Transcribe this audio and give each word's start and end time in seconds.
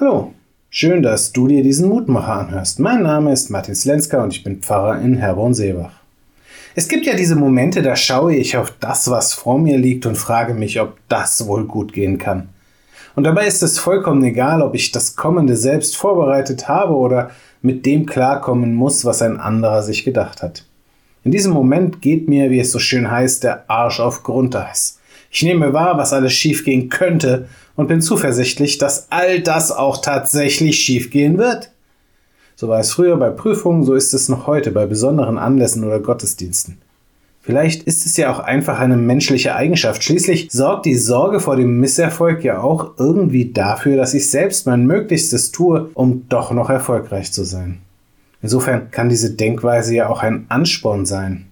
Hallo, 0.00 0.32
schön, 0.70 1.02
dass 1.02 1.32
du 1.32 1.48
dir 1.48 1.64
diesen 1.64 1.88
Mutmacher 1.88 2.34
anhörst. 2.34 2.78
Mein 2.78 3.02
Name 3.02 3.32
ist 3.32 3.50
Martin 3.50 3.74
Slenska 3.74 4.22
und 4.22 4.32
ich 4.32 4.44
bin 4.44 4.60
Pfarrer 4.60 5.00
in 5.00 5.16
Herborn-Seebach. 5.16 5.90
Es 6.76 6.86
gibt 6.86 7.04
ja 7.04 7.16
diese 7.16 7.34
Momente, 7.34 7.82
da 7.82 7.96
schaue 7.96 8.36
ich 8.36 8.56
auf 8.56 8.72
das, 8.78 9.10
was 9.10 9.34
vor 9.34 9.58
mir 9.58 9.76
liegt 9.76 10.06
und 10.06 10.14
frage 10.14 10.54
mich, 10.54 10.80
ob 10.80 10.98
das 11.08 11.48
wohl 11.48 11.64
gut 11.64 11.92
gehen 11.92 12.16
kann. 12.16 12.50
Und 13.16 13.24
dabei 13.24 13.48
ist 13.48 13.60
es 13.64 13.80
vollkommen 13.80 14.22
egal, 14.22 14.62
ob 14.62 14.76
ich 14.76 14.92
das 14.92 15.16
Kommende 15.16 15.56
selbst 15.56 15.96
vorbereitet 15.96 16.68
habe 16.68 16.94
oder 16.94 17.32
mit 17.60 17.84
dem 17.84 18.06
klarkommen 18.06 18.74
muss, 18.76 19.04
was 19.04 19.20
ein 19.20 19.40
anderer 19.40 19.82
sich 19.82 20.04
gedacht 20.04 20.44
hat. 20.44 20.64
In 21.24 21.32
diesem 21.32 21.52
Moment 21.52 22.02
geht 22.02 22.28
mir, 22.28 22.50
wie 22.50 22.60
es 22.60 22.70
so 22.70 22.78
schön 22.78 23.10
heißt, 23.10 23.42
der 23.42 23.68
Arsch 23.68 23.98
auf 23.98 24.22
Grundeis. 24.22 24.97
Ich 25.30 25.42
nehme 25.42 25.72
wahr, 25.72 25.98
was 25.98 26.12
alles 26.12 26.32
schiefgehen 26.32 26.88
könnte 26.88 27.48
und 27.76 27.88
bin 27.88 28.00
zuversichtlich, 28.00 28.78
dass 28.78 29.08
all 29.10 29.40
das 29.40 29.70
auch 29.70 30.00
tatsächlich 30.00 30.80
schiefgehen 30.80 31.38
wird. 31.38 31.70
So 32.56 32.68
war 32.68 32.80
es 32.80 32.92
früher 32.92 33.16
bei 33.16 33.30
Prüfungen, 33.30 33.84
so 33.84 33.94
ist 33.94 34.14
es 34.14 34.28
noch 34.28 34.46
heute 34.46 34.72
bei 34.72 34.86
besonderen 34.86 35.38
Anlässen 35.38 35.84
oder 35.84 36.00
Gottesdiensten. 36.00 36.78
Vielleicht 37.40 37.84
ist 37.84 38.04
es 38.04 38.16
ja 38.16 38.32
auch 38.32 38.40
einfach 38.40 38.78
eine 38.78 38.96
menschliche 38.96 39.54
Eigenschaft. 39.54 40.02
Schließlich 40.02 40.48
sorgt 40.50 40.84
die 40.84 40.96
Sorge 40.96 41.40
vor 41.40 41.56
dem 41.56 41.80
Misserfolg 41.80 42.44
ja 42.44 42.60
auch 42.60 42.98
irgendwie 42.98 43.52
dafür, 43.52 43.96
dass 43.96 44.12
ich 44.12 44.28
selbst 44.28 44.66
mein 44.66 44.86
Möglichstes 44.86 45.52
tue, 45.52 45.88
um 45.94 46.28
doch 46.28 46.50
noch 46.50 46.68
erfolgreich 46.68 47.32
zu 47.32 47.44
sein. 47.44 47.78
Insofern 48.42 48.90
kann 48.90 49.08
diese 49.08 49.30
Denkweise 49.30 49.94
ja 49.94 50.08
auch 50.08 50.22
ein 50.22 50.46
Ansporn 50.48 51.06
sein. 51.06 51.46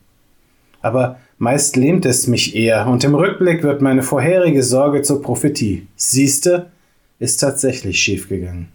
Aber 0.83 1.17
Meist 1.39 1.77
lähmt 1.77 2.07
es 2.07 2.27
mich 2.27 2.57
eher 2.57 2.87
und 2.87 3.05
im 3.05 3.15
Rückblick 3.15 3.63
wird 3.63 3.83
meine 3.83 4.03
vorherige 4.03 4.63
Sorge 4.63 5.03
zur 5.03 5.21
Prophetie. 5.21 5.87
Siehste, 5.95 6.71
ist 7.19 7.39
tatsächlich 7.39 8.01
schiefgegangen. 8.01 8.69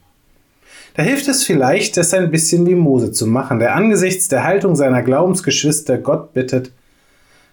Da 0.94 1.04
hilft 1.04 1.28
es 1.28 1.44
vielleicht, 1.44 1.98
das 1.98 2.14
ein 2.14 2.32
bisschen 2.32 2.68
wie 2.68 2.76
Mose 2.76 3.12
zu 3.12 3.26
machen, 3.26 3.60
der 3.60 3.76
angesichts 3.76 4.28
der 4.28 4.44
Haltung 4.44 4.76
seiner 4.76 5.02
Glaubensgeschwister 5.02 5.98
Gott 5.98 6.34
bittet, 6.34 6.72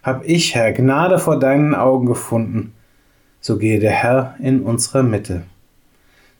hab 0.02 0.24
ich, 0.26 0.54
Herr, 0.54 0.72
Gnade 0.72 1.18
vor 1.18 1.38
deinen 1.38 1.74
Augen 1.74 2.06
gefunden, 2.06 2.72
so 3.40 3.58
gehe 3.58 3.78
der 3.78 3.92
Herr 3.92 4.34
in 4.40 4.62
unserer 4.62 5.02
Mitte. 5.02 5.42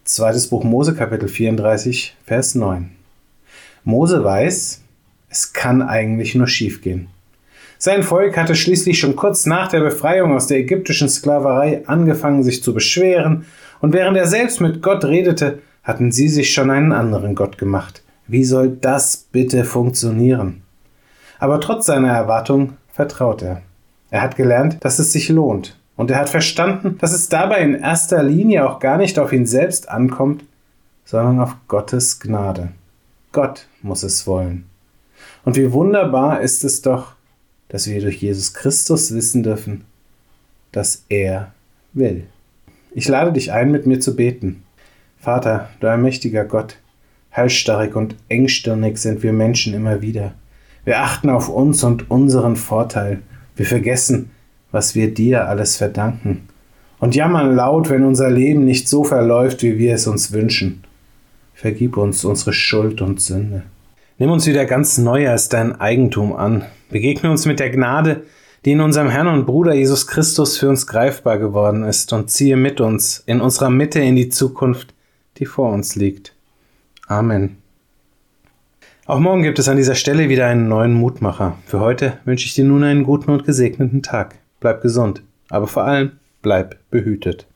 Zweites 0.05 0.48
Buch 0.48 0.64
Mose, 0.64 0.94
Kapitel 0.94 1.28
34, 1.28 2.16
Vers 2.24 2.55
9. 2.55 2.91
Mose 3.84 4.24
weiß, 4.24 4.83
es 5.30 5.52
kann 5.52 5.83
eigentlich 5.83 6.34
nur 6.34 6.48
schiefgehen. 6.48 7.08
Sein 7.80 8.02
Volk 8.02 8.36
hatte 8.36 8.56
schließlich 8.56 8.98
schon 8.98 9.14
kurz 9.14 9.46
nach 9.46 9.68
der 9.68 9.80
Befreiung 9.80 10.34
aus 10.34 10.48
der 10.48 10.58
ägyptischen 10.58 11.08
Sklaverei 11.08 11.82
angefangen, 11.86 12.42
sich 12.42 12.62
zu 12.62 12.74
beschweren, 12.74 13.46
und 13.80 13.92
während 13.92 14.16
er 14.16 14.26
selbst 14.26 14.60
mit 14.60 14.82
Gott 14.82 15.04
redete, 15.04 15.60
hatten 15.84 16.10
sie 16.10 16.28
sich 16.28 16.52
schon 16.52 16.70
einen 16.70 16.92
anderen 16.92 17.36
Gott 17.36 17.56
gemacht. 17.56 18.02
Wie 18.26 18.42
soll 18.42 18.70
das 18.70 19.28
bitte 19.30 19.64
funktionieren? 19.64 20.62
Aber 21.38 21.60
trotz 21.60 21.86
seiner 21.86 22.10
Erwartung 22.10 22.72
vertraut 22.92 23.42
er. 23.42 23.62
Er 24.10 24.22
hat 24.22 24.34
gelernt, 24.34 24.78
dass 24.80 24.98
es 24.98 25.12
sich 25.12 25.28
lohnt, 25.28 25.78
und 25.94 26.10
er 26.10 26.18
hat 26.18 26.28
verstanden, 26.28 26.98
dass 26.98 27.12
es 27.12 27.28
dabei 27.28 27.60
in 27.60 27.76
erster 27.76 28.24
Linie 28.24 28.68
auch 28.68 28.80
gar 28.80 28.98
nicht 28.98 29.20
auf 29.20 29.32
ihn 29.32 29.46
selbst 29.46 29.88
ankommt, 29.88 30.44
sondern 31.04 31.40
auf 31.40 31.54
Gottes 31.68 32.18
Gnade. 32.18 32.70
Gott 33.30 33.68
muss 33.82 34.02
es 34.02 34.26
wollen. 34.26 34.64
Und 35.44 35.56
wie 35.56 35.72
wunderbar 35.72 36.40
ist 36.40 36.64
es 36.64 36.82
doch, 36.82 37.14
dass 37.69 37.86
wir 37.86 38.00
durch 38.00 38.16
Jesus 38.16 38.55
Christus 38.55 39.14
wissen 39.14 39.42
dürfen, 39.42 39.84
dass 40.72 41.05
er 41.08 41.52
will. 41.92 42.24
Ich 42.94 43.08
lade 43.08 43.33
dich 43.33 43.52
ein, 43.52 43.70
mit 43.70 43.86
mir 43.86 44.00
zu 44.00 44.16
beten. 44.16 44.62
Vater, 45.19 45.69
du 45.80 45.89
allmächtiger 45.89 46.44
Gott, 46.44 46.77
halsstarrig 47.33 47.94
und 47.94 48.16
engstirnig 48.28 48.98
sind 48.98 49.22
wir 49.22 49.33
Menschen 49.33 49.74
immer 49.74 50.00
wieder. 50.00 50.34
Wir 50.84 51.00
achten 51.00 51.28
auf 51.28 51.48
uns 51.48 51.84
und 51.84 52.11
unseren 52.11 52.56
Vorteil. 52.56 53.20
Wir 53.56 53.66
vergessen, 53.66 54.30
was 54.70 54.95
wir 54.95 55.12
dir 55.12 55.48
alles 55.48 55.77
verdanken. 55.77 56.48
Und 56.98 57.14
jammern 57.14 57.55
laut, 57.55 57.90
wenn 57.90 58.05
unser 58.05 58.30
Leben 58.30 58.64
nicht 58.64 58.89
so 58.89 59.05
verläuft, 59.05 59.62
wie 59.62 59.79
wir 59.79 59.95
es 59.95 60.06
uns 60.06 60.33
wünschen. 60.33 60.85
Vergib 61.55 61.96
uns 61.96 62.24
unsere 62.24 62.52
Schuld 62.52 63.00
und 63.02 63.20
Sünde. 63.20 63.64
Nimm 64.18 64.30
uns 64.30 64.46
wieder 64.46 64.64
ganz 64.64 64.98
neu 64.98 65.29
als 65.29 65.48
dein 65.48 65.80
Eigentum 65.80 66.35
an. 66.35 66.64
Begegne 66.90 67.30
uns 67.30 67.46
mit 67.46 67.60
der 67.60 67.70
Gnade, 67.70 68.24
die 68.64 68.72
in 68.72 68.80
unserem 68.80 69.08
Herrn 69.08 69.28
und 69.28 69.46
Bruder 69.46 69.74
Jesus 69.74 70.06
Christus 70.06 70.58
für 70.58 70.68
uns 70.68 70.86
greifbar 70.86 71.38
geworden 71.38 71.84
ist 71.84 72.12
und 72.12 72.30
ziehe 72.30 72.56
mit 72.56 72.80
uns 72.80 73.22
in 73.26 73.40
unserer 73.40 73.70
Mitte 73.70 74.00
in 74.00 74.16
die 74.16 74.28
Zukunft, 74.28 74.94
die 75.36 75.46
vor 75.46 75.72
uns 75.72 75.96
liegt. 75.96 76.34
Amen. 77.06 77.58
Auch 79.06 79.20
morgen 79.20 79.42
gibt 79.42 79.58
es 79.58 79.68
an 79.68 79.78
dieser 79.78 79.94
Stelle 79.94 80.28
wieder 80.28 80.46
einen 80.46 80.68
neuen 80.68 80.92
Mutmacher. 80.92 81.56
Für 81.64 81.80
heute 81.80 82.18
wünsche 82.24 82.46
ich 82.46 82.54
dir 82.54 82.64
nun 82.64 82.84
einen 82.84 83.05
guten 83.05 83.30
und 83.30 83.44
gesegneten 83.44 84.02
Tag. 84.02 84.34
Bleib 84.60 84.82
gesund, 84.82 85.22
aber 85.48 85.66
vor 85.66 85.84
allem 85.84 86.12
bleib 86.42 86.76
behütet. 86.90 87.46